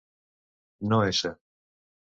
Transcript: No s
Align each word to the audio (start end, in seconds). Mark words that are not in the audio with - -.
No 0.89 0.99
s 1.05 1.29